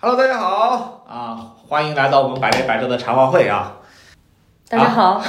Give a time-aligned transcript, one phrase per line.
[0.00, 3.78] Hello，大家好啊，欢迎来到我们百年百周的茶话会啊。
[4.68, 5.20] 大家好，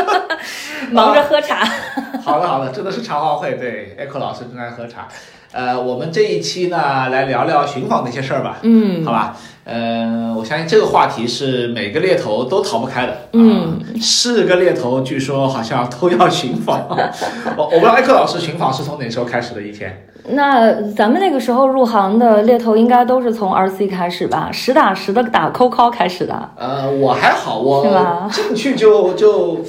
[0.92, 1.64] 忙着喝茶。
[2.22, 5.08] 好的，好的，真的是茶话会，对，Echo 老师正在喝茶。
[5.50, 8.58] 呃，我们这一期呢，来聊聊寻访的一些事儿吧。
[8.60, 9.34] 嗯，好吧。
[9.64, 13.28] 嗯，我相信这个话题是每个猎头都逃不开的。
[13.32, 16.86] 嗯，是个猎头，据说好像都要寻访。
[17.56, 20.06] 我我不知道艾克老师寻访是从哪时候开始的一天？
[20.28, 26.50] 那咱们那个时候入行的猎头应该都是从 RC 开始吧，实打实的打 call call 开始的。
[26.56, 29.60] 呃，我还好，我进去就就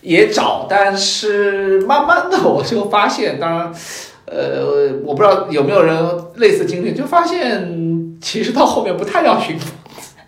[0.00, 3.72] 也找，但是慢慢的我就发现，当然，
[4.26, 5.96] 呃，我不知道有没有人
[6.36, 7.96] 类似经历，就发现。
[8.18, 9.70] 其实到后面不太要寻访。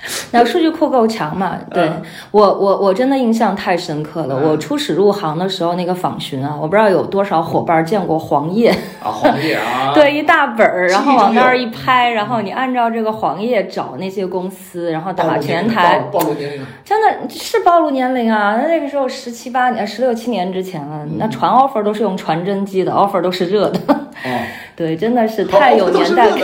[0.30, 1.56] 那数据库够强嘛？
[1.72, 1.90] 对
[2.30, 4.36] 我我我真的印象太深刻了。
[4.36, 8.70] 我初始入行的时候，那个访寻啊，我不知道有多少伙伴见过黄页
[9.02, 18.56] 啊，黄页啊， 对，一大本儿，然后往那儿一拍，然后你按照这个黄页找那些公司，然后打前台，暴露年龄，真的是暴露年龄啊！
[18.56, 23.80] 那那个时候十七八年、十六七年之前了，那传 offer 都是用传真机的，offer 都是热的。
[23.88, 24.30] 哦，
[24.76, 26.40] 对，真的是太有年代感。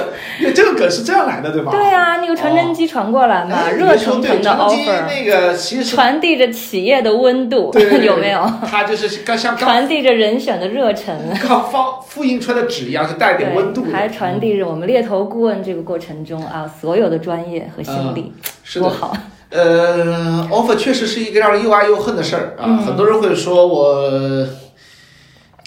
[0.55, 1.71] 这个梗是这样来的，对吧？
[1.71, 8.51] 对啊，那个传真机传过来嘛，热腾腾的 offer，那个其实传递着企业的温度， 有没有？
[8.67, 13.87] 它就是刚像 传递着人选的热忱，刚放复印出来的纸一样，是带点温度。
[13.93, 18.33] 还传递着我们猎头顾问这个过程中啊，所有的专业和心力，
[18.75, 19.17] 多好。
[19.51, 24.47] 呃，offer 确实是一个让人又爱又恨的事儿啊，很多人会说我。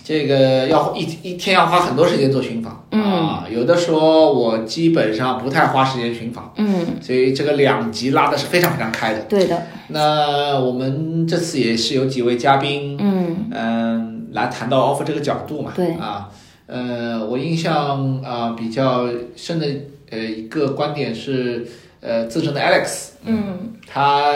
[0.08, 2.88] 这个要一一天要花很多时间做寻访。
[2.91, 9.19] 啊，有的说我基本上不太花时间寻访，嗯，所以这个两极拉的是非常非常开的。
[9.23, 9.64] 对的。
[9.89, 13.49] 那我们这次也是有几位嘉宾，嗯。
[13.52, 15.91] 嗯，来谈到 offer 这个角度嘛，对。
[15.95, 16.30] 啊，
[16.67, 19.67] 呃，我印象啊比较深的
[20.09, 21.67] 呃一个观点是
[21.99, 24.32] 呃资深的 Alex，嗯，他。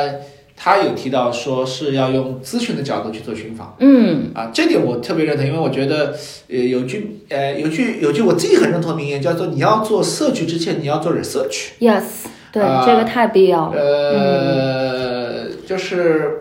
[0.63, 6.13] 他有提到说是要用咨询的角度去做寻访，嗯啊，这点我特别认同，因为我觉得，
[6.49, 11.69] 呃，有句呃有句有句我自己很认同的名言，叫做你要做社区之前，你要做 research。
[11.79, 12.03] Yes，
[12.51, 13.81] 对，这个太必要了。
[13.81, 16.37] 呃，就是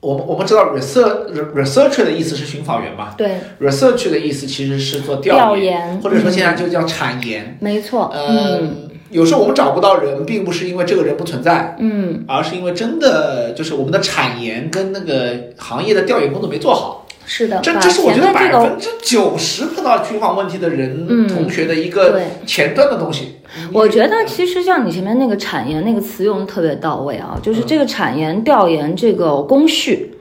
[0.00, 7.58] 我们我们知道 research research 的意思是寻访员嘛，对，research 的意思其实是做调研，或者说现在就叫产研。
[7.60, 8.88] 没错，嗯。
[9.10, 17.06] 有时候我们找不到人，并不是因为这个人不存在，嗯，而是因为真的就是我们的产研跟那个行业的调研工作没做好。
[17.24, 23.36] 是的，这这是我觉得百分之九十碰到群访问题的人同学的一个前端的东西。
[23.72, 30.14] 我觉得其实像你前面那个产研那个词用的特别到位啊，就是这个产研调研这个工序。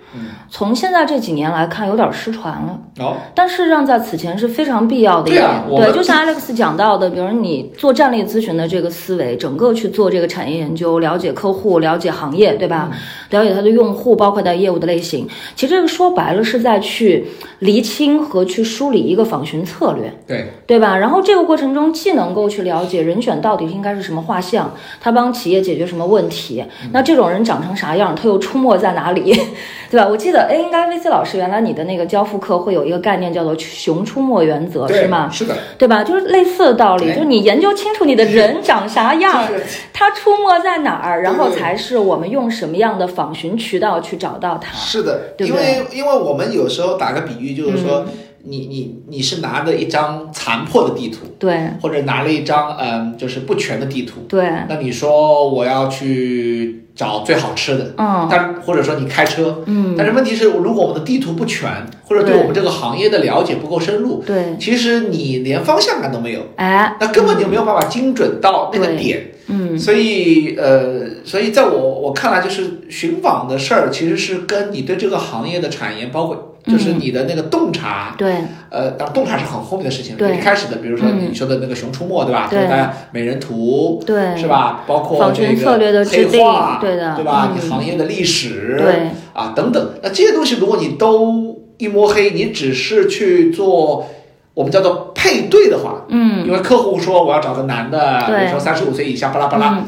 [0.49, 2.79] 从现在这几年来看，有点失传了。
[2.99, 5.47] 哦，但事实上在此前是非常必要的一点。
[5.69, 12.89] 对，就像 Alex 讲到的，比如你做战略咨询的这个思维，整个去做这个产业研究，了解客户，了解行业，对吧？
[13.29, 15.27] 了解他的用户，包括他业务的类型。
[15.55, 17.27] 其实这个说白了是在去
[17.59, 20.11] 厘清和去梳理一个访询策略。
[20.25, 20.97] 对，对吧？
[20.97, 29.37] 然后这个过程中既能够去了解人选到底应该是什么画像，他帮企业解决什么问题，那这种人长成啥样，他又出没在哪里，
[29.91, 30.07] 对吧？
[30.07, 30.36] 我记得。
[30.41, 35.29] 哎，应该 VC 老师原来你的那个交付课会有一个概念叫做“熊出没原则”，是吗？
[35.31, 36.03] 是的，对吧？
[36.03, 39.47] 就是类似的道理，就是你研究清楚你的人长啥样，
[39.93, 44.73] 他出没在哪儿，然后才是我们用什么样的访寻渠道去找到他。
[44.77, 48.05] 是的，对因为因为我们有时候打个比喻，就是说，
[48.47, 56.83] 你你你是拿着一张残破的地图，对，或者拿了一张嗯，就是不全的地图，对，那你说我要去。
[56.97, 61.69] 找最好吃的，嗯，但或者说你开车，嗯，但是问题是，如果我们的地图不全，
[62.05, 76.55] 或者对我们这个行业的了解不够深入，对，其实你连方向感都没有，哎，那根本就没有办法精准到那个点，嗯，所以呃，所以在我我看来，就是寻访的事儿，其实是跟你对这个行业的产业，包括。
[76.67, 78.35] 就是你的那个洞察，对，
[78.69, 82.47] 呃，当洞察是很后面的事情，对，一开始的，比如说你说的那个熊出没，对吧？
[82.49, 82.67] 对，
[83.11, 84.83] 美人图，对，是吧？
[84.85, 87.53] 包括这个黑化，对的，对吧？
[87.55, 94.07] 你行业的历史，对，啊，等等，那这些东西如果你都一摸黑，你只是去做
[94.53, 99.83] 我们叫做配对的话，嗯，因为客户说我要找个男的，比如说三十五岁以下，巴拉巴拉。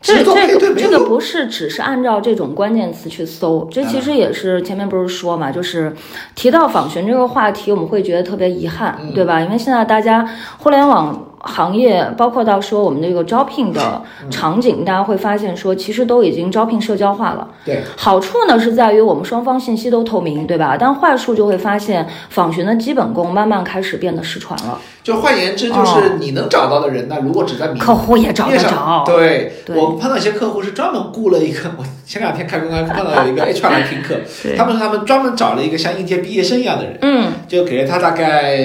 [0.00, 5.94] 这这个这个不是只是按照这种关键词去搜，这其实也是前面不是说嘛，就是
[6.34, 9.40] 提到访寻这个话题，我们会觉得特别遗憾，对吧？
[9.40, 11.26] 因为现在大家互联网。
[11.42, 17.48] 行业包括到说我们这个招聘的场景，大家会发现说，其实都已经招聘社交化了。
[17.64, 20.76] 对，好处呢是在于我们双方信息都透明，对吧？
[20.78, 24.78] 但坏处就会发现访寻的基本功慢慢开始变得失传了。
[25.10, 29.02] 就就换言之，就是你能找到的人呢，如果只在客户也找得着。
[29.04, 34.14] 对，我碰到一些客户是专门雇了一个，我前两天开公开碰到有一个 HR 来 听课，
[34.56, 38.58] 他们说他们专门找了一个像应届毕业生一样的人，嗯，就给了他大概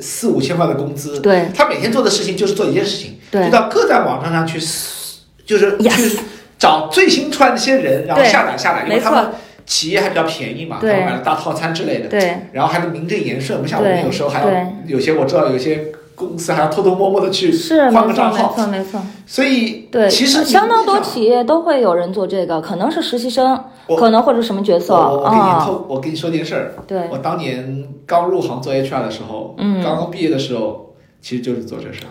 [0.00, 4.60] 四五千块的工资，对，他每天做的事情就是做一件事情，对，就到各大网站上去，
[5.44, 6.18] 就是去
[6.58, 9.26] 找最新出来那些人，然后下载下来，因为他们。
[9.68, 17.52] 企业还比较便宜嘛，他们买了大套餐之类的，对，然后还能名正言顺，不像我们有时候还要有些我知道有些公司还要偷偷摸摸的去
[17.92, 19.00] 换个账号，没错没错。
[19.26, 23.62] 所以对，其实相当多企业都会有人做这个，可能是实习生，
[23.98, 32.10] 可能或者什么角色我给你透，我跟你说件事儿，对，我当年刚入行做 HR 的时候，嗯，刚刚毕业的时候，其实就是做这事儿，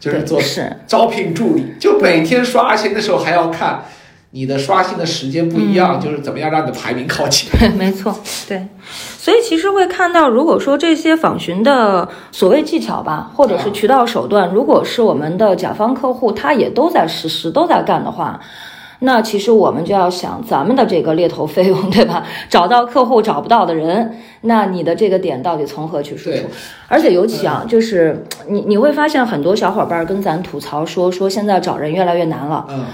[0.00, 0.40] 就是做
[0.86, 3.84] 招聘助理，就每天刷，而且那时候还要看。
[4.36, 7.70] 你的刷新的时间不一样，就是怎么样让你的排名靠前？
[7.78, 8.12] 没错，
[8.48, 8.66] 对。
[9.16, 18.40] 所以其实会看到，如果说这些访询的所谓技巧吧，或者是渠道手段，如果是我们的甲方客户他也都在实施、都在干的话，
[18.98, 22.24] 那其实我们就要想咱们的这个猎头费用，对吧？
[22.50, 26.38] 找到客户找不到的人，那你的这个点到底从何去输出？
[26.88, 32.66] 而且尤其啊，就是你你会发现很多小伙伴跟咱吐槽说，说现在找人越来越难了。
[32.68, 32.84] 嗯。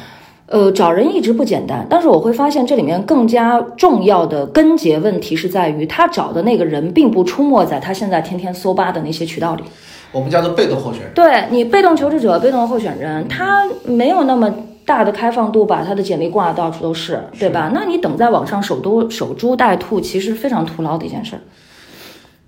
[0.51, 9.63] 呃，找人一直不简单，但是我会发现这里面更加重要的根结问题是在于，他找的那个人并不出没在他现在天天搜吧的那些渠道里。
[10.11, 11.13] 我们叫做被动候选人。
[11.15, 14.53] 对你，被动求职者、被动候选人，他没有那么
[14.85, 17.71] 大的开放度，把他的简历挂到处都是，对吧？
[17.73, 21.39] 那你等在网上守都守株待兔，其实非常徒劳的一件事。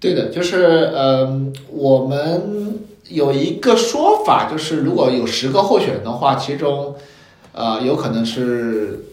[0.00, 1.40] 对的，就是呃，
[1.70, 6.96] 我们有一个说法，就是如果有十个候选人的话，其中。
[7.52, 9.04] 呃，有可能是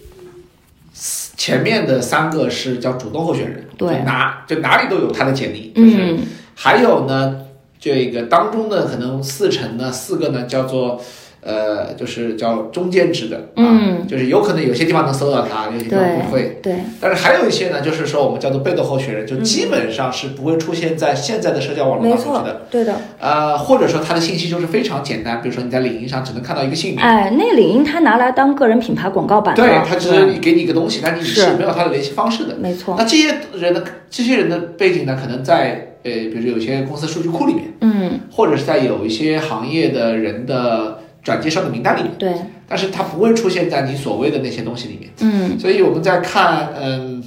[0.94, 6.18] 前面的三个是叫主动候选人，对，哪就哪里都有他的简历，就是
[6.56, 7.41] 还有呢，
[7.80, 11.01] 这个当中的可能四成呢，四个呢叫做。
[11.41, 16.75] 呃，就是叫中间值的，嗯，就是有可能有些地方能搜到它，有些地方不会，对。
[17.00, 22.95] 但是还有一些呢，就是说我们叫做被动候选人，就基本上是不会出现在现在的社交网络当中的，对的。
[23.19, 31.50] 呃，或者说他的信息就是非常简单，比如说你在领英上只能看到一个姓名，哎，那领英他拿来当个人品牌广告版，对他只是给你一个东西，但你是。
[31.59, 32.95] 没有他的联系方式的，没错。
[32.97, 40.99] 那这些人的这些人的背景呢，可能在呃，比如说有些公司数据库里面，嗯，或者是在有一些行业的人的。
[41.24, 42.33] 转介绍的名单里面，对，
[42.68, 47.24] 但是它不会出现在你所谓的那些东西里面，嗯，所以我们在看，嗯，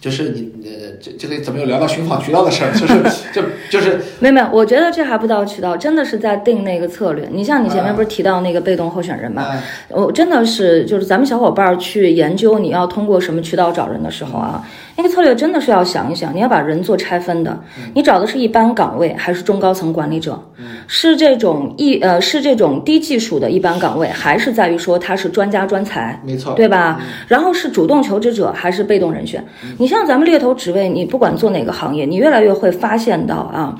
[0.00, 2.72] 就是你呃，这这个怎么又聊到寻访渠道的事儿？
[2.72, 3.02] 就是
[3.32, 7.28] 就就是， 没有没有，我觉得这还不到渠道，真的是在定那个策略。
[7.30, 9.46] 你像你前面不是提到那个被动候选人嘛？
[9.88, 14.66] 我真的是就是咱们小伙伴去研究你要通过什么渠道找人的时候啊。
[14.96, 17.58] 那个策略真的是要想一想，你要把人做拆分的。
[17.94, 20.38] 你找的是一般岗位还是中高层管理者？
[20.86, 26.20] 是这种一呃是这种低技术的一般岗位，还是在于说他是专家专才？
[26.22, 27.00] 没错，对吧？
[27.28, 29.42] 然后是主动求职者还是被动人选？
[29.78, 33.76] 你像咱们猎头职位，你不管做哪个行业，你越来越会发现到啊，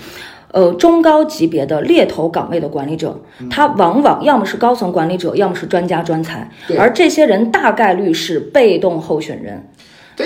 [0.50, 3.16] 呃中高级别的猎头岗位的管理者，
[3.48, 9.64] 他往往要么是高层管理者，要么是专家专才，而这些人大概率是被动候选人。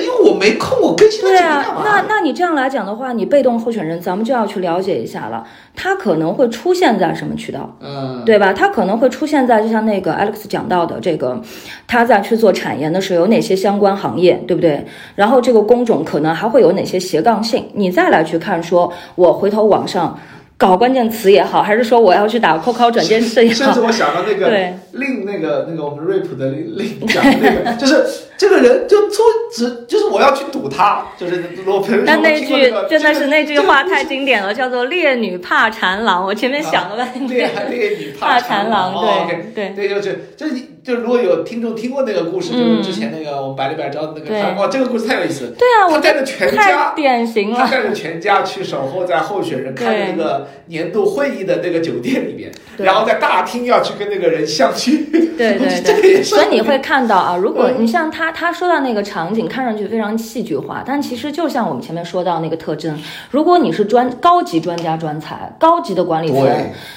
[0.01, 5.45] 因为我没空，我更新对啊，那那你这样来讲的话，你被动候选人，咱们就要去了解一下了。
[5.77, 7.77] 他可能会出现在什么渠道？
[7.81, 8.53] 嗯，对吧？
[8.53, 11.41] 他可能会出现在就像那个 Alex 讲到的这个，
[11.87, 14.85] 他在去做产研的时候有哪些相关行业，对不对？
[15.15, 17.69] 然后这个工种可能还会有哪些斜杠性？
[17.75, 20.19] 你再来去看，说我回头网上。
[20.57, 24.49] 搞关键词也好，还是说我要去打 QQ 转件事 也好，甚至我想到那个
[24.93, 28.05] 令那个那个我们 rap 的令讲的那个， 就是
[28.45, 32.03] 这个人就出只就是我要去堵他，就是我朋友。
[32.07, 36.23] 但那句真的是那句话太经典了，叫做“烈女怕缠郎”。
[36.27, 38.95] 我前面想了半天， 烈烈女怕缠郎，
[39.55, 45.55] 对对对，就是就是就如果有听众听过那个故事，就是之前那个我们百里百招的那个，哇，这个故事太有意思。
[45.59, 47.61] 对啊，他带着全家，典型了。
[47.61, 50.47] 他带着全家去守候在候选人开的那个。
[50.67, 55.05] 年度会议的那个酒店里面，然后在大厅要去跟那个人相聚，
[55.37, 62.99] 对对对， 所以你会看到啊，如果你像他他说到那个场景，看上去非常戏剧化，但其实就像我们前面说到那个特征，
[63.31, 66.47] 如果你是专高级专家专才、高级的管理层，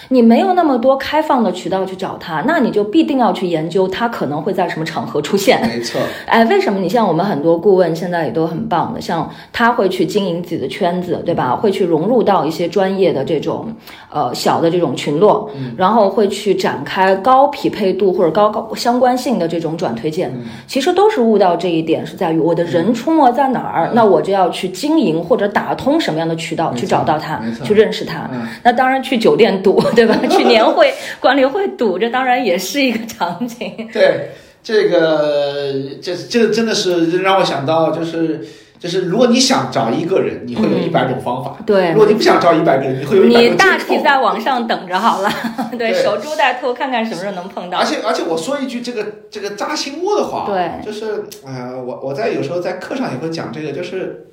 [0.09, 3.87] 你没有那么多开放的渠道去找他，那你就必定要去研究。
[3.87, 5.61] 他可能会在什么场合出现。
[5.67, 6.01] 没错。
[6.25, 11.55] 哎，为什么你像我们很多顾问现在也都很棒的，像他会去经营自己的圈子，对吧？
[11.55, 13.71] 会去融入到一些专业的这种
[14.11, 20.33] 呃小的这种群落，然后会去展开高匹配度或者高高相关性的这种转推荐。
[20.65, 28.29] 其实都是悟到这一点，是在于我的人出没在哪儿，那我就要去经营或者打通什么样的渠道去找到他，去认识他。
[28.63, 30.17] 那当然去酒店赌，对吧？
[30.29, 33.71] 去年会管理会赌，这当然也是一个场景。
[33.93, 34.31] 对，
[34.63, 38.45] 这个这这真的是让我想到，就是
[38.79, 41.57] 就是如果你想找一个人，你会有一百种方法。
[41.65, 45.31] 对，如果你不想找一百个人，你会有一百种你大体在网上等着好了。
[45.77, 47.79] 对，守株待兔，看看什么时候能碰到。
[47.79, 54.27] 而且而且我说一句这个这个扎心窝的话，对，就是呃，我我在有时候在课上也会讲这个，就是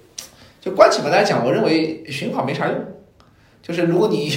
[0.61, 2.77] 就关起门来讲，我认为寻访没啥用。
[3.63, 4.31] 就是如果你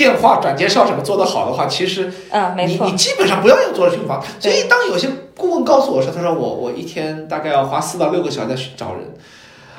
[0.00, 4.18] 电话转介绍什么做得好的话，其实嗯，没错，你你基本上不要用做群访。
[4.38, 9.00] 所以当有些顾问告诉我说，他说我我一天大概要花四到六个小时在找人，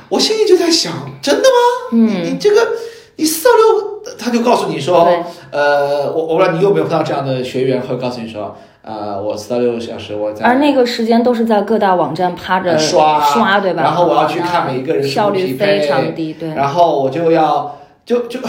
[0.10, 1.90] 我心里就在想，真的吗？
[1.94, 2.68] 嗯，你这个
[3.16, 5.10] 你四到六，他就告诉你说，
[5.50, 13.82] 呃，我我不知道你有没有碰到这样的学员会告诉你说，呃，我四到六个小时我在，而那个时间都是在各大网站趴着刷刷，对吧？
[13.82, 17.80] 然后我要去看每一个人效率非常低，对，然后我就要。
[18.04, 18.40] 就就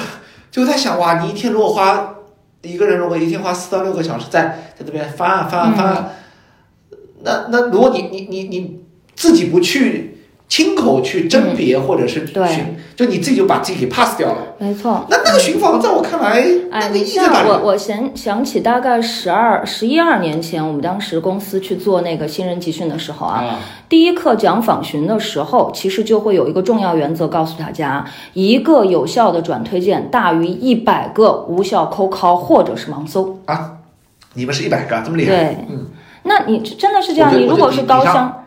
[0.53, 2.15] 就在想哇，你一天如果花
[2.63, 6.13] 一个人如果一天花四到六个小时在在这边翻翻翻，
[7.25, 8.85] 那那如果你你你你
[9.17, 10.12] 自己不去。
[10.53, 14.37] 亲口去甄别，或者是寻，就你自己就把自己给 pass 掉了。
[14.59, 15.03] 没错。
[15.09, 28.05] 那那个寻访，在我看来，哎，你像我，我想想起大概十二、十一二年前，我们当时公司去做那个新人集训的时候啊，第一课讲访寻的时候，其实就会有一个重要原则告诉大家：
[28.35, 33.79] 一个有效的转推荐大于一百个无效扣 call 或者是盲搜啊。
[34.35, 35.31] 你们是一百个，这么厉害？
[35.31, 35.87] 对，嗯。
[36.25, 37.35] 那你真的是这样？
[37.35, 38.41] 你如果是高香。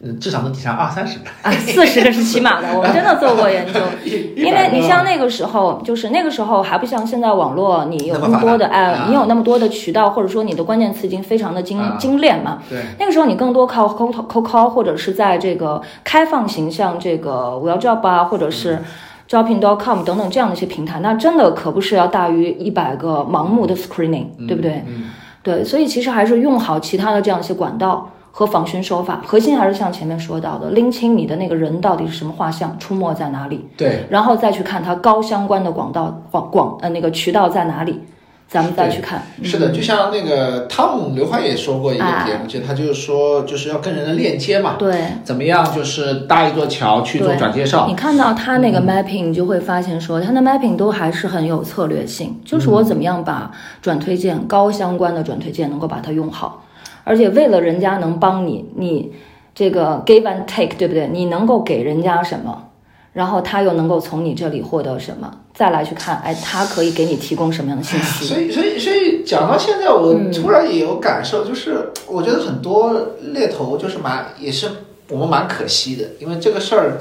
[0.00, 2.68] 嗯，至少能抵上二三十个啊，四十个是起码的。
[2.76, 3.80] 我们真的做过研究，
[4.36, 12.62] 因为你像那个时候，就是那个时候还不像现在网络，你有那么多的哎，你有那么多的渠道，或者说你的关键词已经非常的精精炼嘛。
[12.70, 18.78] 对，那个时候你更多靠扣扣扣，或者是在这个开放型，像这个我要 job 啊，或者是
[19.26, 24.84] 招聘 .com 等等这样的一些平台，那真的可不是要大于一百个盲目的 screening，对不对？
[24.86, 25.06] 嗯，
[25.42, 28.08] 对，所以其实还是用好其他的这样一些管道。
[28.30, 38.00] 和仿寻手法，核心还是像前面说到的，拎清你的那个人到底是什么画像，出没在哪里，对，然后再去看它高相关的广道广广呃那个渠道在哪里，
[38.46, 39.22] 咱们再去看。
[39.42, 47.86] 是的，就像那个汤姆刘欢也说过一个点，就他就是说就是要跟人的链接嘛，对，怎么样就是搭一座桥去做转介绍。
[47.88, 53.50] 你看到他那个 mapping，你就会发现说他的 mapping 都还是很有策略性，就是我怎么样把
[53.82, 56.62] 转推荐高相关的转推荐能够把它用好。
[57.08, 59.10] 而且为了人家能帮你，你
[59.54, 61.08] 这个 give and take，对不对？
[61.10, 62.68] 你能够给人家什么，
[63.14, 68.26] 然后他又能够从你这里获得什么，再来去看，哎，他可以给你提供什么样的信息？
[68.26, 74.68] 所以，所以，所以讲到现在，我突然也有感受，就是我觉得很多猎头就是蛮，也是
[75.08, 76.98] 我们蛮可惜的，因为这个事儿，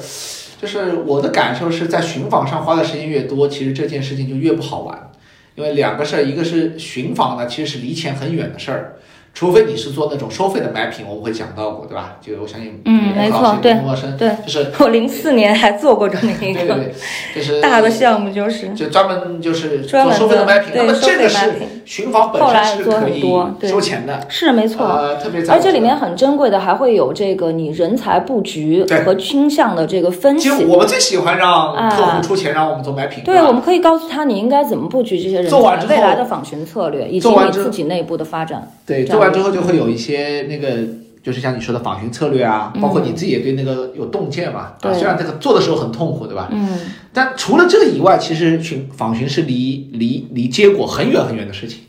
[0.61, 5.11] 就是我的感受是在寻访上花的时间越多，其实这件事情就越不好玩，
[5.55, 8.93] 因为两个事儿，一个是寻访呢，其实是离钱很远的事儿。
[9.37, 12.15] 除非你是做那种收费的 mapping，我们会讲到过，对吧？
[12.19, 16.95] 就我相信，嗯，没错，对，陌生，对，就是我零四年还做过这么一个，对对，
[17.35, 21.53] 就是 大的项目，就是就专门就是做收费的 mapping，那么这个是
[21.85, 23.21] 寻访本身是可以
[23.61, 30.49] 收钱的，是没错，呃，特别而且里面很珍贵的还会有这个你人才布局和倾向的这个分析。
[30.49, 38.67] 其实我们最喜欢让客户出钱让我们做 mapping，对，我们可以告诉他你应该怎么布局这些人才未来的访寻策略，以及你自己内部的发展。
[38.83, 40.43] 对，做完之后就会有一些。
[40.49, 40.77] 那个
[41.23, 44.73] 就是像你说的访寻策略啊，包括你自己也对那个有洞见嘛。
[44.81, 46.47] 啊，虽然这个做的时候很痛苦，对吧？
[46.51, 46.79] 嗯。
[47.11, 51.81] 但除了这个以外，其实寻访寻是离离离结果很远很远的事情。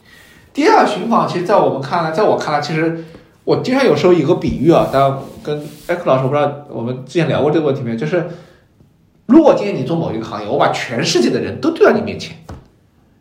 [0.53, 3.05] 第二，寻访其实在我们看来，在我看来，其实
[3.45, 7.97] 我经常有时候有个比喻啊，但跟艾克老师，我不知道我们之前聊过这个问题没有？
[7.97, 8.27] 就是
[9.27, 12.37] 如果今天你做某一个行业，我把全世界的人都丢在你面前，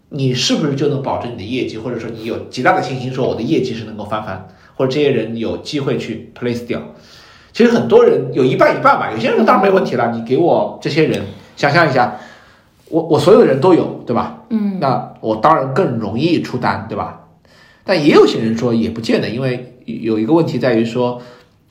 [0.10, 4.48] 你是不是就能保证你的业绩，或者说你有极大的信心说我的业绩是能够翻番？
[4.76, 6.80] 或者这些人有机会去 place 掉，
[7.52, 9.12] 其实很多人有一半一半吧。
[9.12, 11.24] 有些人当然没问题了，你给我这些人，
[11.56, 12.20] 想象一下，
[12.90, 14.44] 我我所有的人都有，对吧？
[14.50, 17.24] 嗯，那我当然更容易出单，对吧？
[17.84, 21.22] 但也有些人说也不见得，因为有一个问题在于说，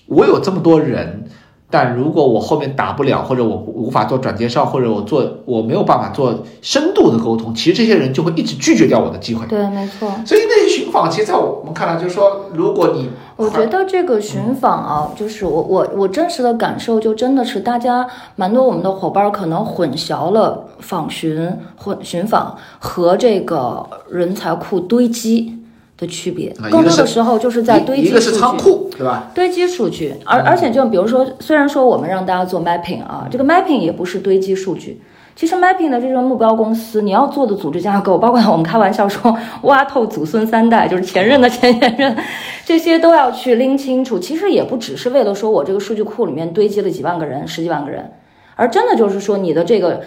[0.07, 1.29] 我有这么多人，
[1.69, 6.33] 但如果我后面打不了，或者我无法做转介绍，或者我做我没有办法做
[6.63, 9.45] 深度的沟通，其实这些人就会一直拒绝掉我的机会。
[9.47, 10.09] 对，没错。
[10.25, 18.07] 所以那些寻访，其实在我们看来，就是说，如果你我觉得这个寻访啊，就是我我我真实的感受，就真的是大家
[18.37, 25.59] 蛮多我们的伙伴可能混淆了访寻混寻访和这个人才库堆积。
[25.99, 29.31] 的区别，更多的时候就是在堆积数据，一个是仓库，对吧？
[29.35, 35.01] 堆积数据，而而且就比如说，虽然说我们让大家做 mapping 啊，这个 mapping 也不是堆积数据。
[35.35, 42.17] 其实 mapping 的这种目标公司，你要做的组织架构，包括我们开玩笑说挖透祖孙三代，就是前任的前前任，
[42.65, 44.19] 这些都要去拎清楚。
[44.19, 48.13] 其实也不只是为了说我这个数据库里面堆积了几万个人、十几万个人，
[48.55, 50.03] 而真的就是说你的这个。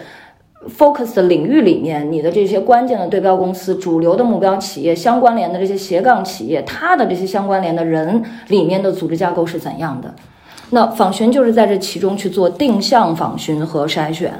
[0.68, 10.14] Focus 的领域里面，你的这些关键的对标公司、主流的目标企业、相关联的这些斜杠企业，它的这些相关联的人里面的组织架构是怎样的？
[10.70, 14.32] 那访寻就是在这其中去做定向访寻和筛选，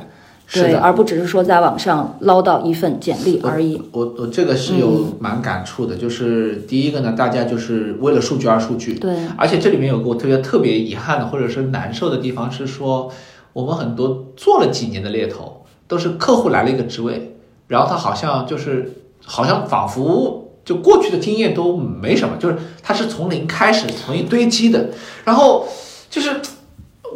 [0.52, 3.82] 对，而不只是说在网上捞到一份简历而已。
[3.90, 13.10] 我我这个是有蛮感触的，就是第一个呢，大家就是为了数据而数据，对，而且这里面有个我特别特别遗憾的或者是难受的地方是说，
[13.52, 15.59] 我们很多做了几年的猎头。
[15.90, 17.34] 都是客户来了一个职位，
[17.66, 24.90] 然后他好像就是好像仿佛就过去的经验都没什么，就是他是从零开始，从一堆积的，
[25.24, 25.66] 然后
[26.08, 26.40] 就是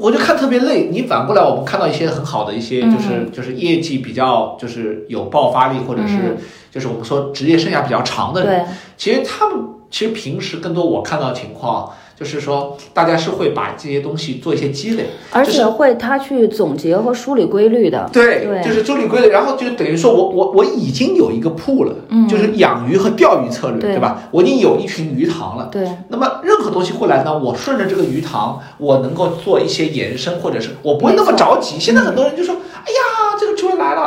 [0.00, 0.88] 我就看特别累。
[0.90, 6.36] 你反过来，我们看到一些很好的一些，就是就是业绩比较就是有爆发力，或者是
[6.72, 8.66] 就是我们说职业生涯比较长的人，
[8.96, 9.56] 其实他们
[9.88, 11.92] 其实平时更多我看到的情况。
[12.18, 18.08] 就是说，大家是会把这些东西做一些积累，而且会他去总结和梳理规律的。
[18.12, 21.94] 对，就是梳理规律，然后就等于说我我我已经有一个铺了，
[22.28, 24.22] 就是养鱼和钓鱼策略，对吧？
[24.30, 25.68] 我已经有一群鱼塘了。
[25.72, 25.88] 对。
[26.08, 31.80] 那么任何东西过来呢，我顺着这个鱼塘，我能够做一些延伸，或者是我不会那么着急。
[31.80, 32.54] 现在很多人就说
[32.84, 33.00] ：“哎呀，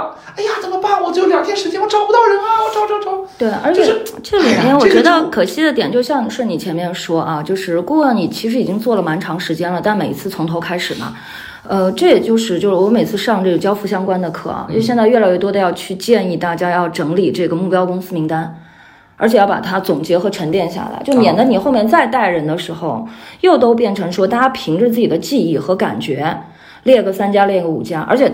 [0.08, 1.02] 了，哎呀，怎么办？
[1.02, 3.84] 我只有两天时间，我找不到人啊， 我找找找。”对，而且
[4.24, 11.14] 这里面我觉得可惜的点，就像是你前面说啊，就是顾问，你其实已经做了蛮长时间了，但每一次从头开始嘛，
[11.68, 18.60] 呃，这也就是就是我每次上这个交付相关的课啊，因为现在越来越多的要去建议大家要整理这个目标公司名单，
[19.18, 23.08] 而且要把它总结和沉淀下来，就免得你后面再带人的时候，
[23.42, 26.42] 又都变成说大家凭着自己的记忆和感觉
[26.84, 28.34] 列个三家，列个五家，而且。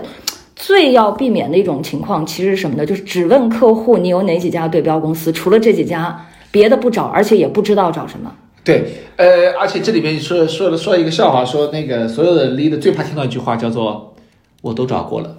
[0.56, 2.86] 最要避免的一种情况，其实是什么呢？
[2.86, 8.32] 就是只问客户你有哪几家对标公司，除了这几家，别的不找，而且也不知道找什么。
[8.62, 8.84] 对，
[9.16, 14.14] 呃，而且这里面说说了说一个笑话，说那个所有的 leader 最怕听到一句话，叫做
[14.62, 15.36] 我都找过了，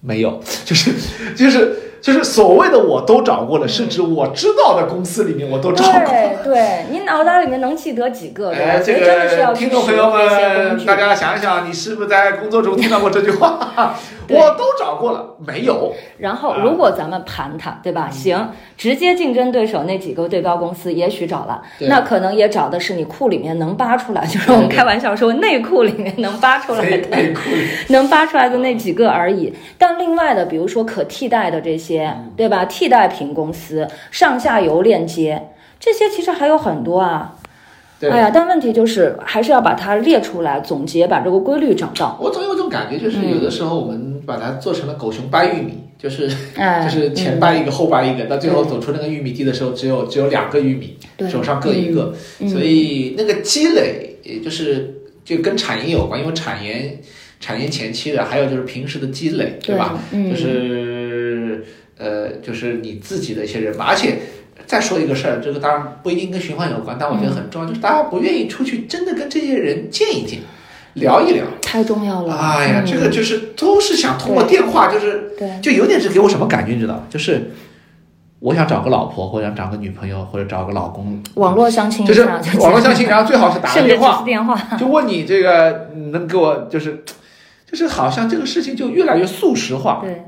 [0.00, 0.92] 没有，就是
[1.34, 1.76] 就是。
[2.00, 6.00] 就是所谓的我都找过了，是指我知道的公司里面我都找过。
[6.06, 8.50] 对，对你脑袋里面能记得几个？
[8.54, 13.58] 哎，这个听众朋友们，大家想一想，你是不是在工作中听到过这句话？
[14.30, 15.94] 我都找过了，没有。
[16.18, 18.10] 然后，如果咱们盘它，对吧？
[18.10, 27.08] 行，直接竞争对手那几个对标公司也许找了，那可能也找的是你库里面能扒出来，就是我们开玩笑说内库里面能扒出来的，
[27.88, 29.52] 能扒出来的那几个而已。
[29.78, 31.87] 但另外的，比如说可替代的这些。
[31.88, 32.64] 些对吧？
[32.66, 35.48] 替代品公司、上下游链接，
[35.80, 37.34] 这些其实还有很多啊。
[38.00, 42.16] 哎呀，但问题就是还是要把它列出来，总结，把这个规律找到。
[42.20, 50.96] 我总有种感觉，就是有的时候我们把它做成了狗熊掰玉米，就是就是前掰一个，后掰一个，到最后走出那个玉米地的时候，只有只有两个玉米，
[51.28, 52.14] 手上各一个。
[52.46, 57.00] 所以那个积累，也就是就跟产业有关，因为产业
[57.40, 59.98] 产业前期的，还有就是平时的积累，对吧？
[60.12, 61.26] 嗯就是。
[61.98, 64.18] 呃，就是你自己的一些人吧，而且
[64.66, 70.40] 再说一个事儿，这个当然不一定跟循环有关，但我觉得很重要，就是大家不愿意出去真的跟这些人见一见，
[70.94, 72.34] 聊一聊，太重要了。
[72.34, 77.50] 哎呀，这个就是都是想通过电话，就是对就有点是给我什么感觉，你知道就是
[78.40, 82.24] 我想找个老婆，或者想找个女朋友，或者找个老公，网络相亲，就是
[82.58, 87.02] 网络相亲，然后最好是打个 电话，电话就问你这个能给我，就是
[87.70, 90.00] 就是好像这个事情就越来越速食化。
[90.02, 90.24] 对。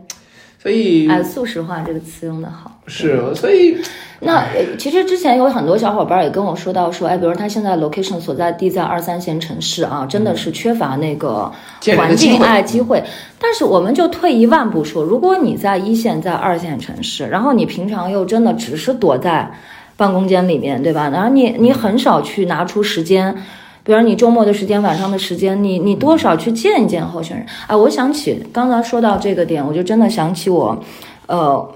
[0.62, 2.70] 所以，哎，素食化这个词用的好。
[2.86, 3.78] 是，所以
[4.20, 4.44] 那
[4.78, 11.50] 其实之前有很多小伙伴也跟我说到说，哎，比如他现在 location 所在地在二三线城市啊，真的是缺乏那个
[11.96, 13.02] 环境爱机会。
[13.38, 19.50] 但是我们就退一万步说，如果你在一线在二线城市，然后你平常又真的只是躲在
[19.96, 21.08] 办公间里面，对吧？
[21.08, 23.34] 然后你你很少去拿出时间。
[23.82, 27.46] 比如你周末的时间、晚上的时间，你你多少去见一见候选人？
[27.66, 30.78] 啊，我想起刚才说到这个点，我就真的想起我，
[31.26, 31.68] 呃，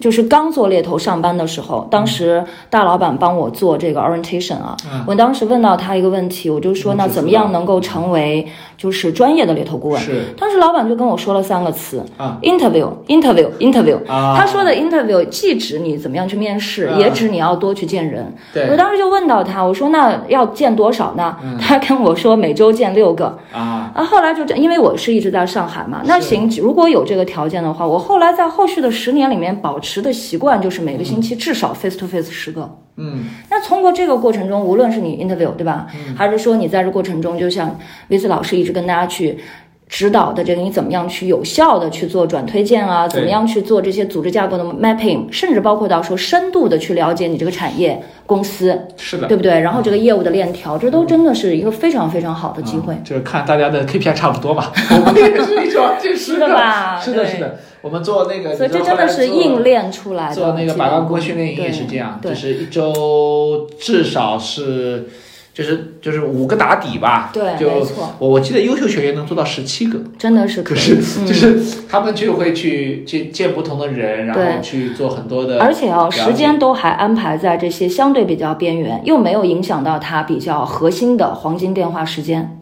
[0.00, 4.76] 就是刚做猎头上班的时候，当时大老板帮我做这个 orientation 啊，
[5.06, 10.02] 我当时问到他一个问题，我就说那怎么样能够成为就是专业的猎头顾问？
[10.02, 13.98] 是，当时老板就跟我说了三个词啊，interview，interview，interview。
[14.06, 18.34] 他说的 interview 既指你怎么样去面试，也指你要多去见人。
[18.52, 21.36] 对，我当时就问到他，我说那要见多少呢？
[21.60, 23.92] 他跟我说每周见六个啊。
[23.94, 32.78] 啊，后来就这，因为我是一直在上海嘛，那行，如果有这个条件的话，我后来在后续的十年里面保持的习惯就是每个星期至少 face to face 十个。
[32.96, 39.38] 嗯，那通过这个过程中，无论是你 interview 对吧，还是说你在这过程中，就像 v i 老师一直跟大家去。
[39.86, 43.06] 指导的这个你怎么样去有效的去做转推荐啊？
[43.06, 49.60] 怎么样去做这些组织架构的 mapping，甚至包括到说深度的去了解你这个产业公司，是的，对不对？
[49.60, 52.96] 然后这个业务的链条，这都真的是一个非常非常好的机会。
[53.04, 56.98] 就是看大家的 KPI 差不多吧， 我们也是一种是的吧？
[56.98, 57.58] 是的，是的。
[57.82, 60.34] 我们做那个，所以这真的是硬练出来的。
[60.34, 65.08] 做那个百万锅训练营也是这样，就是一周至少是。
[65.54, 68.12] 就是就是五个打底吧，对，没错。
[68.18, 70.62] 我我记得优秀学员能做到十七个，真的是。
[70.64, 82.58] 可 是就是他们就会去见见不同的人，然后去做很多的，而且哦，时间都还安排在这些相对比较边缘，又没有影响到他比较核心的黄金电话时间。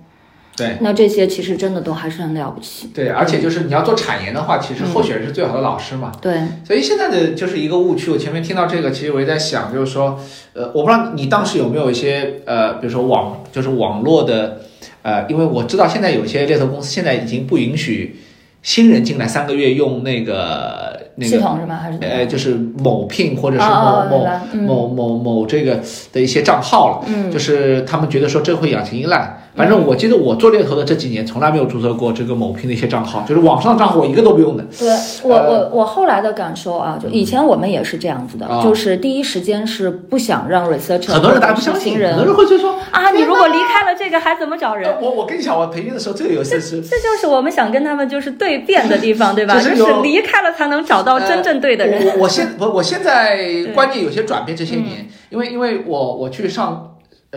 [0.54, 2.88] 对，那这些其实真的都还是很了不起。
[2.94, 6.12] 对，而且就是你要做产研的话，其实候选人是最好的老师嘛。
[6.20, 8.10] 对，所以现在的就是一个误区。
[8.10, 10.20] 我前面听到这个，其实我也在想，就是说，
[10.52, 14.60] 呃，我不知道你当时有没有一些呃，比如说网，就是网络的，
[15.00, 18.21] 呃，因为我知道现在有些猎头公司现在已经不允许
[18.62, 21.77] 新人进来三个月用那个那个系统是吗？
[21.83, 25.81] 还是呃，就是某聘或者是某某某某某这个
[26.12, 27.05] 的一些账号了。
[27.09, 29.38] 嗯，就是他们觉得说这会养成依赖。
[29.55, 34.64] 反正我记得我做猎头的这几年，从来没有注册过这个某聘的一些账号，就是网上账号我一个都不用的。
[34.79, 34.88] 对
[35.25, 44.90] 我我我后来的感受啊，就以前我们也是这样子的，就是第一时间是不想让 researcher 很多人大家不相信，很多人会就说啊，你如果离开了这个还怎么找人？
[45.03, 49.60] 我我跟你讲，我培训的时候这个有些是，这就是我们想跟他们就是对辩的地方，对吧？
[49.60, 52.06] 就是离开了才能找到真正对的人。
[52.06, 56.88] 我我现我我现在观念有些转变，这些年，因为因为我我去上。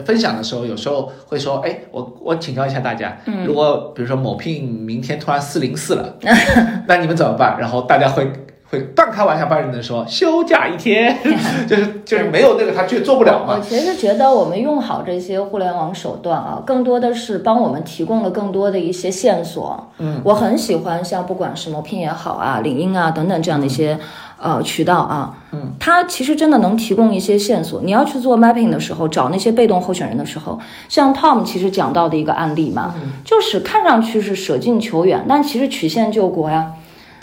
[0.06, 6.18] 分享的时候，有时候会说，哎，我我请教一下大家，如果比如说某聘明天突然四零四了，
[6.86, 7.56] 那你们怎么办？
[7.58, 8.30] 然后大家会
[8.70, 11.18] 会半开玩笑半认真说休假一天，
[11.68, 13.56] 就是就是没有那个他就做不了嘛。
[13.58, 19.88] 我其实觉得我们用好这些互联网手段啊，更多的是帮我们提供了更多的一些线索。
[20.00, 23.98] 嗯，我很喜欢像不管是某聘也好啊，领英啊等等这样的一些。
[24.38, 27.82] 呃，渠道啊，嗯，它其实真的能提供一些线索。
[27.82, 36.74] 你要去做 mapping 的时候，找那些被动候选人的时候，像 Tom 其实讲到的一个案例嘛，就是看上去是舍近求远，但其实曲线救国呀，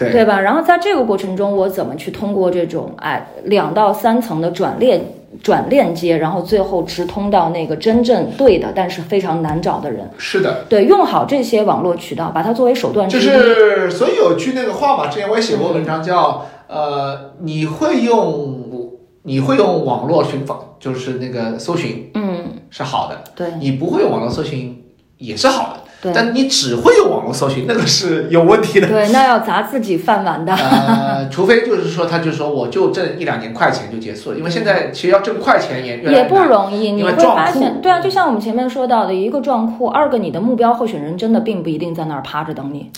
[0.05, 0.41] 对对吧？
[0.41, 5.01] 然后在这个过程中，我怎么去通过这种哎两到三层的转链
[5.43, 10.11] 转链接，然后最后直通到那个真正对的，但是非常难找的人？
[10.19, 13.09] 是的，对，用好这些网络渠道，把它作为手段。
[13.09, 16.47] 就是所以有句那个话嘛，之前我也写过文章叫。
[16.69, 18.91] 呃，你会用
[19.25, 23.21] 你会用网络寻访，就是那个搜寻，嗯，是好的。
[23.35, 24.83] 对，你不会用网络搜寻
[25.19, 25.81] 也是好的。
[26.03, 28.89] 对，但你只会用网络搜寻，那个是有问题的。
[28.89, 30.53] 对，那要砸自己饭碗的。
[30.53, 36.91] 呃，除非就是说，他就说我就挣一两年快钱就结束了，因为现在其实要挣快钱也也不容易。
[36.91, 42.91] 你会发现，对啊，就像我们前面说到的，一个撞库，二个你的目标候选人真的并不一定在那儿趴着等你。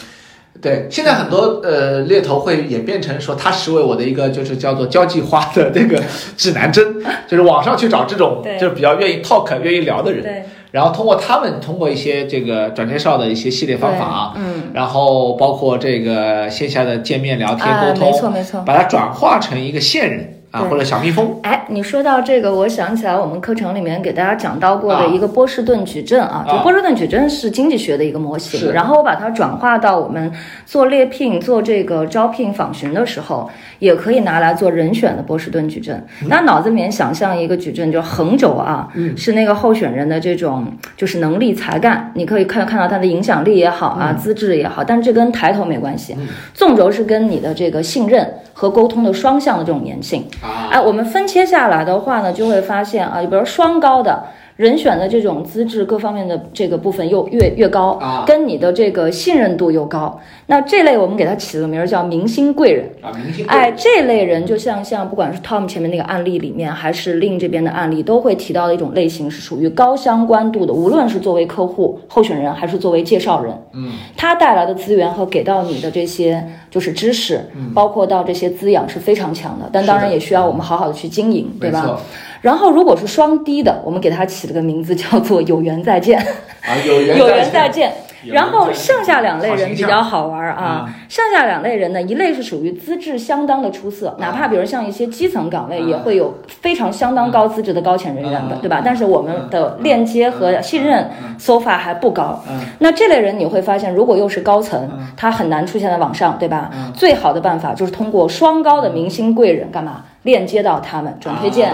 [0.62, 6.02] 对，现在很多呃猎头会演变成说，他视为我的一个就是叫做交际花的那个
[6.38, 20.42] 指南针， 就是网上去找这种就是比较愿意 talk、愿意聊的人，然后通过他们通过一些这个转介绍的一些系列方法，嗯，然后包括这个线下的见面聊天沟通，没错没错，把它转化成一个线人。
[20.54, 21.36] 啊，或者小蜜蜂。
[21.42, 30.30] 哎，你说到这个，我想起来我们课程里面给大家讲到过的一个波士顿矩阵啊，就波士顿矩阵是经济学的一个模型，然后我把它转化到我们
[30.64, 36.06] 做猎聘、做这个招聘访询的时候，也可以拿来做人选的波士顿矩阵。
[36.28, 40.64] 那脑子里面想象一个矩阵，就横轴啊，是那个候选人的这种
[40.96, 46.16] 就是能力、才干，你可以看看到他的影响力也好啊，资质也好，但是这跟抬头没关系。
[46.52, 50.24] 纵轴是跟你的这个信任和沟通的双向的这种粘性。
[50.70, 54.24] 哎，我们分切下来的话呢，就会发现啊，就比如双高的
[54.56, 60.20] 人选的这种资质各方面的这个部分又越越高，跟你的这个信任度又高。
[60.46, 62.88] 那这类我们给他起了个名儿叫明星贵人。
[63.00, 77.40] 啊，明星哎，这类人就像像不管是 Tom 前面那个案例里面，还是另这边的案例，都会提到的一种类型是属于高相关度的，无论是作为客户候选人还是作为介绍人，嗯，他带来的资源和给到你的这些就是知识，
[77.74, 79.68] 包括到这些滋养是非常强的。
[79.72, 81.98] 但当然也需要我们好好的去经营，对吧？
[82.44, 86.18] 然后，如果是双低的，我们给它起了个名字，叫做“有缘再见”。
[86.60, 87.90] 啊，有缘有缘再见。
[88.32, 98.82] 然后剩下两类人比较好玩啊，剩下两类人呢，一类是属于资质相当的出色，哪怕比如像一些基层岗位，也会有非常相当高资质的高潜人员的，对吧？
[98.84, 102.42] 但是我们的链接和信任 so far 还不高。
[102.78, 106.70] 那这类人你会发现，如果又是高层，他很难出现在网上，对吧？
[106.94, 110.02] 最好的办法就是通过双高的明星贵人干嘛？
[110.22, 111.70] 链接到他们转推荐，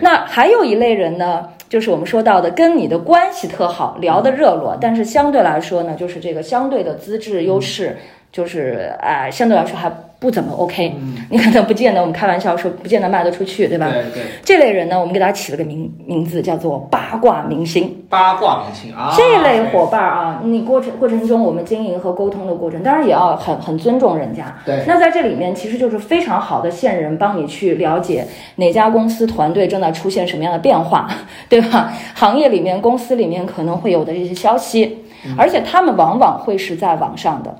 [0.00, 7.96] 那还有一类人呢，就是我们说到的跟你的关系特好，聊得热络，但是相对来说呢，就是这个相对的资质优势，
[8.30, 9.90] 就是啊，相对来说还。
[10.22, 10.94] 不怎么 OK，
[11.30, 13.90] 你可能不见得，我们开玩笑说不见得卖得出去，对吧？
[13.90, 14.22] 对对。
[14.44, 18.04] 这类人呢，我们给他起了个名名字，叫做八卦明星。
[18.08, 19.12] 八卦明星啊。
[19.16, 24.56] 这类伙伴啊，你过程过程中我们经营和沟通的过程，当然也要很很尊重人家。
[24.64, 24.84] 对。
[24.86, 28.24] 那在这里面，其实就是非常好的线人，帮你去了解
[28.56, 31.08] 哪家公司团队正在出现什么样的变化，
[31.50, 31.92] 对吧？
[32.14, 35.04] 行业里面、公司里面可能会有的这些消息，
[35.36, 37.52] 而且他们往往会是在网上的。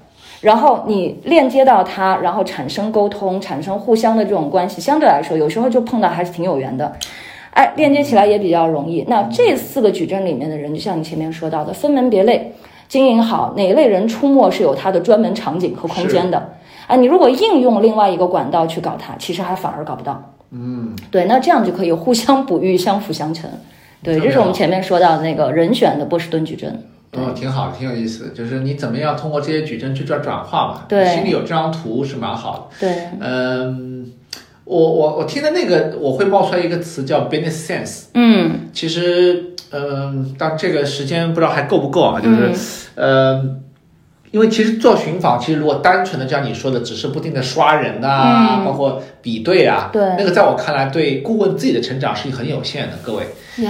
[0.43, 6.93] 然后你链接到他，然后产生沟通，产生互相的这种关系，相对来说，有时候就碰到还是挺有缘的，
[7.53, 9.05] 哎，链接起来也比较容易。
[9.09, 12.53] 那这四个矩阵里面的人，就像你前面说到的，分门别类
[12.89, 16.55] 经营好，哪一类人出没是有他的专门场景和空间的。
[16.89, 20.21] 啊，你如果硬用另外一个管道去搞它，其实还反而搞不到。
[20.51, 23.49] 嗯，对，那这样就可以互相哺育，相辅相成。
[24.03, 26.85] 对，这是我们前面说到的那个人选的波士顿矩阵。
[27.15, 28.33] 哦，挺好的，挺有意思。
[28.35, 30.85] 就是你怎么样通过这些矩阵去做转化嘛？
[30.89, 32.87] 对，心里有这张图是蛮好的。
[32.87, 34.11] 对，嗯，
[34.65, 38.05] 我我我听的那个，我会冒出来一个词叫 business sense。
[38.15, 42.19] 嗯，其实，嗯，但这个时间不知道还够不够啊？
[42.19, 42.51] 就是，
[42.95, 43.61] 嗯，
[44.31, 53.27] 因为其实做寻访，其实如果单纯的像你说的，只是不停的刷人啊，包括比对啊，对，那个在我看来，对顾问自己的成长是很有限的，各位。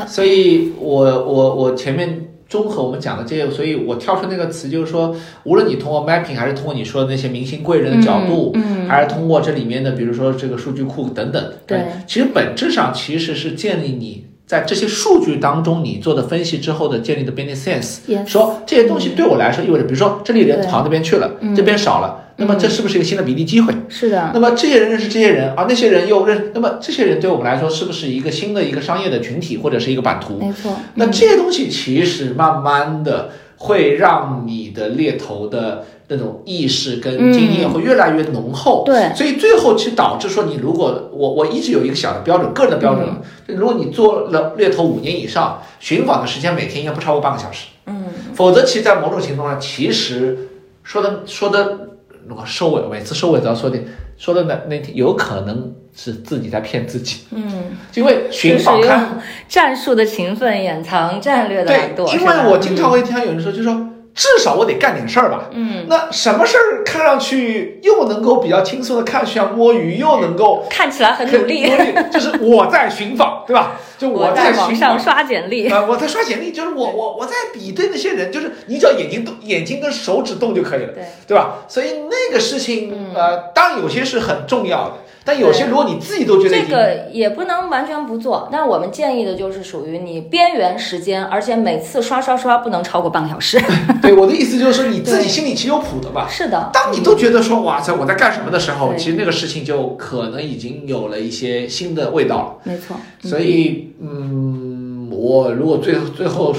[0.06, 2.28] 所以我我我前面。
[2.52, 22.21] 综合我们讲的这些，所以我跳出那个词，就是说，无论你通过 mapping，还是通过你说的那些明星贵人的角度，嗯，还是通过这里面的，比如说这个数据库等等，对，其实本质上其实是建立你在这些数据当中你做的分析之后的建立的 business sense，说这些东西对我来说意味着，比如说这里人跑那边去了，这边少了。
[22.36, 23.72] 那么这是不是一个新的比例机会？
[23.88, 24.30] 是的。
[24.32, 30.38] 那么这些人认识这些人，而那些人又认，那么这些人对我们来说是不是一个新的一个商业的群体或者是一个版图？
[30.38, 30.74] 没错。
[30.94, 38.82] 那这些东西其实慢慢的会让你的猎头的那种意识跟经验会越来越浓厚。
[38.86, 39.14] 对。
[39.14, 43.06] 所以最后其实导致说，你如果我我一直有一个小的标准，个人的标准，
[43.46, 47.66] 如果你做了猎头五年以上，寻访的时间每天应该不超过半个小时。
[47.86, 48.06] 嗯。
[48.34, 50.48] 否则，其实在某种情况下，其实
[50.82, 51.81] 说的说的。
[52.26, 53.84] 如果收尾，每次收尾都要说点，
[54.16, 57.22] 说的那那天有可能是自己在骗自己。
[57.30, 62.04] 嗯，因为寻访看战术的勤奋掩藏战略的懒惰。
[62.06, 63.88] 对，因为我经常会听到有人说，就说。
[64.14, 65.44] 至少我得干点事儿吧。
[65.52, 71.66] 嗯，那什么事儿看上去又能够比较轻松的看像摸鱼，又能够看起来很努力，
[72.12, 73.72] 就是我在寻访，对吧？
[73.96, 81.58] 就我在网上刷简历啊，我在刷简历，就是我我我在比对那些人，就是你只要眼睛动，眼睛跟手指动就可以了，对对吧？
[81.68, 84.94] 所以那个事情呃，当然有些是很重要的。
[85.24, 93.62] 但有些如果你自己都觉得这个也不能完全不做，但我们建议的就是属于你边缘时间，而且每次刷刷刷不能超过半个小时。
[94.02, 96.26] 对，我的意思就是说你自己心里其实有谱的吧？
[96.28, 96.70] 是的。
[96.72, 102.54] 当你都觉得说哇塞我在干什么的时候，其实那个事情就可能已经有了一些新的味道了。
[102.64, 102.96] 没错。
[103.22, 106.52] 所以嗯，我如果最最后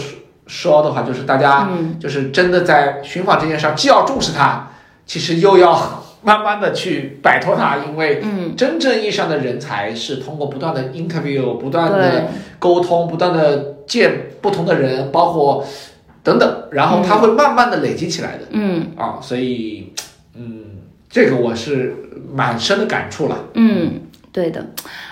[0.48, 4.72] 说的话，就是大家就是真的在寻访这件事上，既要重视它，
[5.06, 6.00] 其实又要。
[6.24, 8.24] 慢慢的去摆脱它，因为
[8.56, 15.66] 真正意义上的人才是通过不断的 interview、不断的沟通、不断的见不同的人，包括
[16.24, 18.44] 等等，然后他会慢慢的累积起来的。
[18.52, 19.92] 嗯啊，所以
[20.36, 20.64] 嗯，
[21.10, 21.96] 这个我是
[22.34, 23.38] 蛮深的感触了。
[23.56, 24.66] 嗯，对的。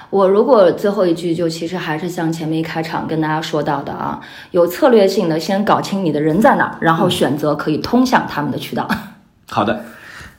[0.10, 4.20] 我如果最后一句就其实还是像前面一开场跟大家说到的啊，
[4.52, 8.88] 有策略性的先搞清你的人在哪，然后选择可以通向他们的渠道。
[9.50, 9.84] 好的。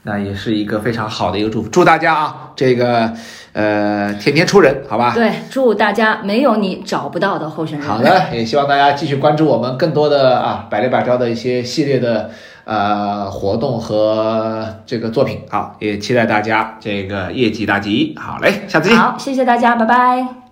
[0.03, 3.13] 那也是一个非常好的一个祝福，祝大家啊，这个
[3.53, 5.13] 呃天天出人，好吧？
[5.15, 7.87] 对，祝大家没有你找不到的候选人。
[7.87, 12.29] 好的，也希望大家继续关注我们更多的啊百里百招的一些系列的
[12.65, 15.39] 呃活动和这个作品。
[15.49, 18.13] 啊，也期待大家这个业绩大吉。
[18.19, 18.97] 好嘞，下次见。
[18.97, 20.42] 好，谢谢大家，拜拜。